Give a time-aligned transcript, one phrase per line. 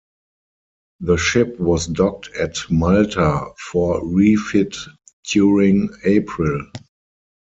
[1.01, 4.75] The ship was docked at Malta for refit
[5.29, 6.71] during April.